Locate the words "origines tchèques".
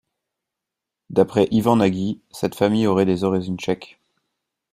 3.23-3.99